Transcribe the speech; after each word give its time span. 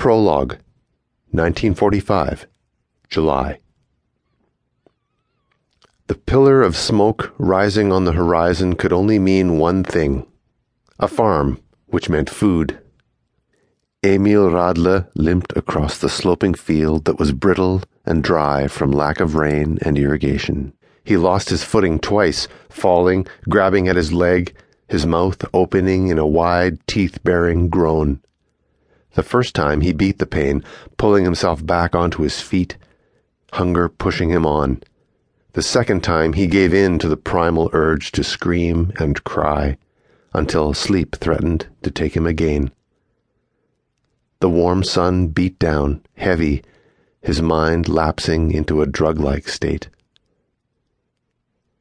Prologue, 0.00 0.56
1945, 1.32 2.46
July. 3.10 3.58
The 6.06 6.14
pillar 6.14 6.62
of 6.62 6.74
smoke 6.74 7.34
rising 7.36 7.92
on 7.92 8.06
the 8.06 8.12
horizon 8.12 8.76
could 8.76 8.94
only 8.94 9.18
mean 9.18 9.58
one 9.58 9.84
thing 9.84 10.26
a 10.98 11.06
farm, 11.06 11.60
which 11.88 12.08
meant 12.08 12.30
food. 12.30 12.78
Emil 14.02 14.48
Radle 14.48 15.06
limped 15.16 15.54
across 15.54 15.98
the 15.98 16.08
sloping 16.08 16.54
field 16.54 17.04
that 17.04 17.18
was 17.18 17.32
brittle 17.32 17.82
and 18.06 18.24
dry 18.24 18.68
from 18.68 18.92
lack 18.92 19.20
of 19.20 19.34
rain 19.34 19.78
and 19.82 19.98
irrigation. 19.98 20.72
He 21.04 21.18
lost 21.18 21.50
his 21.50 21.62
footing 21.62 21.98
twice, 21.98 22.48
falling, 22.70 23.26
grabbing 23.50 23.86
at 23.86 23.96
his 23.96 24.14
leg, 24.14 24.56
his 24.88 25.04
mouth 25.04 25.44
opening 25.52 26.08
in 26.08 26.18
a 26.18 26.26
wide, 26.26 26.78
teeth 26.86 27.22
bearing 27.22 27.68
groan. 27.68 28.22
The 29.14 29.22
first 29.22 29.54
time 29.54 29.80
he 29.80 29.92
beat 29.92 30.18
the 30.18 30.26
pain, 30.26 30.64
pulling 30.96 31.24
himself 31.24 31.64
back 31.64 31.94
onto 31.94 32.22
his 32.22 32.40
feet, 32.40 32.76
hunger 33.52 33.88
pushing 33.88 34.30
him 34.30 34.46
on. 34.46 34.82
The 35.52 35.62
second 35.62 36.04
time 36.04 36.34
he 36.34 36.46
gave 36.46 36.72
in 36.72 36.98
to 37.00 37.08
the 37.08 37.16
primal 37.16 37.70
urge 37.72 38.12
to 38.12 38.22
scream 38.22 38.92
and 38.98 39.22
cry 39.24 39.76
until 40.32 40.74
sleep 40.74 41.16
threatened 41.16 41.66
to 41.82 41.90
take 41.90 42.14
him 42.16 42.26
again. 42.26 42.70
The 44.38 44.48
warm 44.48 44.84
sun 44.84 45.26
beat 45.28 45.58
down, 45.58 46.02
heavy, 46.16 46.62
his 47.20 47.42
mind 47.42 47.88
lapsing 47.88 48.52
into 48.52 48.80
a 48.80 48.86
drug 48.86 49.18
like 49.18 49.48
state. 49.48 49.88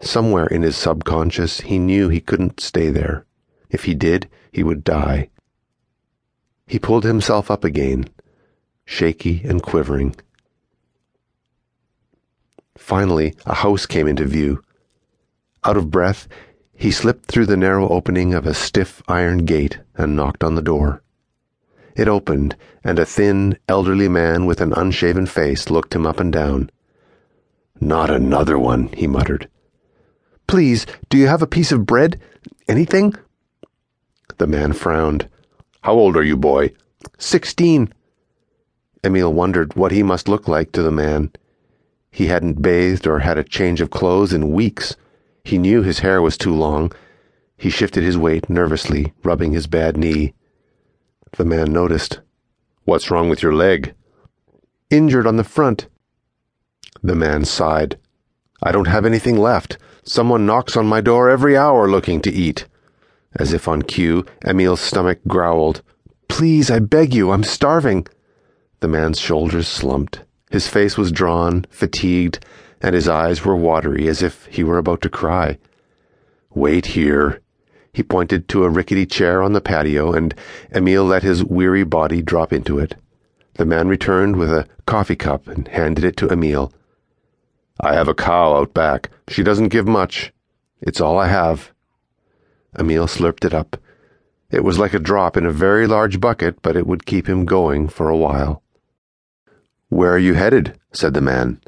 Somewhere 0.00 0.46
in 0.46 0.62
his 0.62 0.76
subconscious, 0.76 1.60
he 1.60 1.78
knew 1.78 2.08
he 2.08 2.20
couldn't 2.20 2.60
stay 2.60 2.88
there. 2.88 3.26
If 3.68 3.84
he 3.84 3.94
did, 3.94 4.28
he 4.50 4.62
would 4.62 4.82
die. 4.82 5.28
He 6.70 6.78
pulled 6.78 7.02
himself 7.02 7.50
up 7.50 7.64
again, 7.64 8.08
shaky 8.84 9.42
and 9.42 9.60
quivering. 9.60 10.14
Finally, 12.78 13.34
a 13.44 13.54
house 13.54 13.86
came 13.86 14.06
into 14.06 14.24
view. 14.24 14.62
Out 15.64 15.76
of 15.76 15.90
breath, 15.90 16.28
he 16.72 16.92
slipped 16.92 17.26
through 17.26 17.46
the 17.46 17.56
narrow 17.56 17.88
opening 17.88 18.34
of 18.34 18.46
a 18.46 18.54
stiff 18.54 19.02
iron 19.08 19.46
gate 19.46 19.80
and 19.96 20.14
knocked 20.14 20.44
on 20.44 20.54
the 20.54 20.62
door. 20.62 21.02
It 21.96 22.06
opened, 22.06 22.54
and 22.84 23.00
a 23.00 23.04
thin, 23.04 23.58
elderly 23.68 24.08
man 24.08 24.46
with 24.46 24.60
an 24.60 24.72
unshaven 24.72 25.26
face 25.26 25.70
looked 25.70 25.92
him 25.92 26.06
up 26.06 26.20
and 26.20 26.32
down. 26.32 26.70
Not 27.80 28.10
another 28.10 28.60
one, 28.60 28.90
he 28.92 29.08
muttered. 29.08 29.48
Please, 30.46 30.86
do 31.08 31.18
you 31.18 31.26
have 31.26 31.42
a 31.42 31.48
piece 31.48 31.72
of 31.72 31.84
bread? 31.84 32.20
Anything? 32.68 33.16
The 34.38 34.46
man 34.46 34.72
frowned. 34.72 35.28
How 35.82 35.94
old 35.94 36.16
are 36.16 36.22
you, 36.22 36.36
boy? 36.36 36.72
Sixteen. 37.18 37.92
Emil 39.02 39.32
wondered 39.32 39.74
what 39.74 39.92
he 39.92 40.02
must 40.02 40.28
look 40.28 40.46
like 40.46 40.72
to 40.72 40.82
the 40.82 40.90
man. 40.90 41.32
He 42.10 42.26
hadn't 42.26 42.60
bathed 42.60 43.06
or 43.06 43.20
had 43.20 43.38
a 43.38 43.44
change 43.44 43.80
of 43.80 43.90
clothes 43.90 44.32
in 44.32 44.52
weeks. 44.52 44.96
He 45.44 45.56
knew 45.56 45.82
his 45.82 46.00
hair 46.00 46.20
was 46.20 46.36
too 46.36 46.54
long. 46.54 46.92
He 47.56 47.70
shifted 47.70 48.02
his 48.02 48.18
weight 48.18 48.50
nervously, 48.50 49.12
rubbing 49.22 49.52
his 49.52 49.66
bad 49.66 49.96
knee. 49.96 50.34
The 51.32 51.44
man 51.44 51.72
noticed. 51.72 52.20
What's 52.84 53.10
wrong 53.10 53.30
with 53.30 53.42
your 53.42 53.54
leg? 53.54 53.94
Injured 54.90 55.26
on 55.26 55.36
the 55.36 55.44
front. 55.44 55.86
The 57.02 57.14
man 57.14 57.44
sighed. 57.44 57.98
I 58.62 58.72
don't 58.72 58.88
have 58.88 59.06
anything 59.06 59.38
left. 59.38 59.78
Someone 60.02 60.44
knocks 60.44 60.76
on 60.76 60.86
my 60.86 61.00
door 61.00 61.30
every 61.30 61.56
hour 61.56 61.88
looking 61.88 62.20
to 62.22 62.30
eat. 62.32 62.66
As 63.36 63.52
if 63.52 63.68
on 63.68 63.82
cue, 63.82 64.24
Emil's 64.44 64.80
stomach 64.80 65.20
growled. 65.26 65.82
Please, 66.28 66.70
I 66.70 66.78
beg 66.78 67.14
you, 67.14 67.30
I'm 67.30 67.44
starving. 67.44 68.06
The 68.80 68.88
man's 68.88 69.20
shoulders 69.20 69.68
slumped. 69.68 70.24
His 70.50 70.66
face 70.66 70.96
was 70.96 71.12
drawn, 71.12 71.64
fatigued, 71.70 72.44
and 72.80 72.94
his 72.94 73.08
eyes 73.08 73.44
were 73.44 73.56
watery 73.56 74.08
as 74.08 74.22
if 74.22 74.46
he 74.46 74.64
were 74.64 74.78
about 74.78 75.00
to 75.02 75.08
cry. 75.08 75.58
Wait 76.54 76.86
here. 76.86 77.40
He 77.92 78.02
pointed 78.02 78.48
to 78.48 78.64
a 78.64 78.70
rickety 78.70 79.06
chair 79.06 79.42
on 79.42 79.52
the 79.52 79.60
patio, 79.60 80.12
and 80.12 80.34
Emil 80.74 81.04
let 81.04 81.22
his 81.22 81.44
weary 81.44 81.84
body 81.84 82.22
drop 82.22 82.52
into 82.52 82.78
it. 82.78 82.96
The 83.54 83.64
man 83.64 83.88
returned 83.88 84.36
with 84.36 84.50
a 84.50 84.66
coffee 84.86 85.16
cup 85.16 85.46
and 85.46 85.68
handed 85.68 86.04
it 86.04 86.16
to 86.18 86.28
Emil. 86.28 86.72
I 87.80 87.94
have 87.94 88.08
a 88.08 88.14
cow 88.14 88.54
out 88.56 88.74
back. 88.74 89.10
She 89.28 89.42
doesn't 89.42 89.68
give 89.68 89.86
much. 89.86 90.32
It's 90.80 91.00
all 91.00 91.18
I 91.18 91.28
have. 91.28 91.72
Emil 92.78 93.06
slurped 93.06 93.44
it 93.44 93.54
up. 93.54 93.76
It 94.50 94.64
was 94.64 94.78
like 94.78 94.94
a 94.94 94.98
drop 94.98 95.36
in 95.36 95.46
a 95.46 95.52
very 95.52 95.86
large 95.86 96.20
bucket, 96.20 96.60
but 96.62 96.76
it 96.76 96.86
would 96.86 97.06
keep 97.06 97.28
him 97.28 97.44
going 97.44 97.88
for 97.88 98.08
a 98.08 98.16
while. 98.16 98.62
Where 99.88 100.12
are 100.12 100.18
you 100.18 100.34
headed? 100.34 100.78
said 100.92 101.14
the 101.14 101.20
man. 101.20 101.60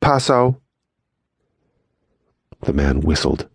Passau. 0.00 0.56
The 2.62 2.72
man 2.72 3.00
whistled. 3.00 3.48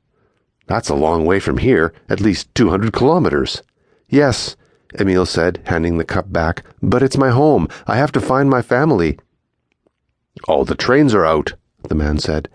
That's 0.68 0.90
a 0.90 0.96
long 0.96 1.26
way 1.26 1.40
from 1.40 1.58
here, 1.58 1.94
at 2.08 2.22
least 2.22 2.54
200 2.56 2.94
kilometers. 2.94 3.64
Yes, 4.08 4.56
Emil 5.00 5.26
said, 5.26 5.62
handing 5.66 5.98
the 5.98 6.06
cup 6.06 6.32
back, 6.32 6.64
but 6.82 7.04
it's 7.04 7.18
my 7.18 7.30
home. 7.30 7.68
I 7.88 7.98
have 7.98 8.12
to 8.14 8.22
find 8.22 8.50
my 8.50 8.62
family. 8.62 9.18
All 10.48 10.66
the 10.66 10.76
trains 10.76 11.14
are 11.14 11.26
out, 11.26 11.54
the 11.88 11.96
man 11.96 12.20
said. 12.20 12.50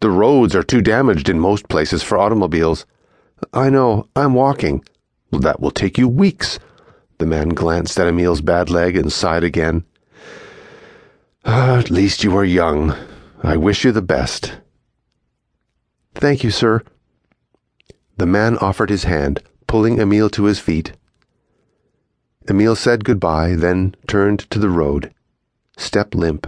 The 0.00 0.10
roads 0.10 0.54
are 0.54 0.62
too 0.62 0.80
damaged 0.80 1.28
in 1.28 1.38
most 1.38 1.68
places 1.68 2.02
for 2.02 2.18
automobiles. 2.18 2.86
I 3.52 3.70
know. 3.70 4.08
I'm 4.14 4.34
walking. 4.34 4.84
That 5.32 5.60
will 5.60 5.70
take 5.70 5.98
you 5.98 6.08
weeks. 6.08 6.58
The 7.18 7.26
man 7.26 7.50
glanced 7.50 7.98
at 7.98 8.08
Emil's 8.08 8.40
bad 8.40 8.70
leg 8.70 8.96
and 8.96 9.12
sighed 9.12 9.44
again. 9.44 9.84
At 11.44 11.90
least 11.90 12.24
you 12.24 12.36
are 12.36 12.44
young. 12.44 12.94
I 13.42 13.56
wish 13.56 13.84
you 13.84 13.92
the 13.92 14.02
best. 14.02 14.58
Thank 16.14 16.44
you, 16.44 16.50
sir. 16.50 16.82
The 18.16 18.26
man 18.26 18.58
offered 18.58 18.90
his 18.90 19.04
hand, 19.04 19.42
pulling 19.66 19.98
Emil 19.98 20.28
to 20.30 20.44
his 20.44 20.58
feet. 20.58 20.92
Emil 22.48 22.76
said 22.76 23.04
goodbye, 23.04 23.54
then 23.54 23.94
turned 24.06 24.40
to 24.50 24.58
the 24.58 24.68
road. 24.68 25.14
Step 25.78 26.14
limp, 26.14 26.46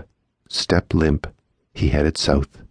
step 0.49 0.93
limp, 0.93 1.27
he 1.73 1.89
headed 1.89 2.19
south. 2.19 2.63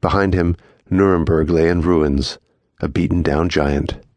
Behind 0.00 0.34
him, 0.34 0.56
Nuremberg 0.90 1.50
lay 1.50 1.68
in 1.68 1.82
ruins, 1.82 2.38
a 2.80 2.88
beaten 2.88 3.22
down 3.22 3.48
giant. 3.48 4.07